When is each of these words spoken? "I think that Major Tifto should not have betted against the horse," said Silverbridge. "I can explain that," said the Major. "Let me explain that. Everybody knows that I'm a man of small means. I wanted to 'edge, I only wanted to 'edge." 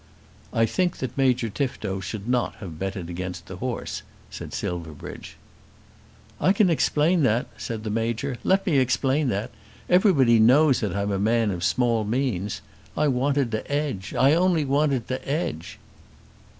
"I 0.51 0.65
think 0.65 0.97
that 0.97 1.15
Major 1.15 1.47
Tifto 1.47 1.99
should 1.99 2.27
not 2.27 2.55
have 2.55 2.79
betted 2.79 3.07
against 3.07 3.45
the 3.45 3.57
horse," 3.57 4.01
said 4.31 4.51
Silverbridge. 4.51 5.37
"I 6.39 6.53
can 6.53 6.71
explain 6.71 7.21
that," 7.21 7.45
said 7.55 7.83
the 7.83 7.91
Major. 7.91 8.37
"Let 8.43 8.65
me 8.65 8.79
explain 8.79 9.29
that. 9.29 9.51
Everybody 9.87 10.39
knows 10.39 10.79
that 10.79 10.95
I'm 10.95 11.11
a 11.11 11.19
man 11.19 11.51
of 11.51 11.63
small 11.63 12.03
means. 12.03 12.61
I 12.97 13.09
wanted 13.09 13.51
to 13.51 13.71
'edge, 13.71 14.15
I 14.17 14.33
only 14.33 14.65
wanted 14.65 15.07
to 15.09 15.23
'edge." 15.29 15.77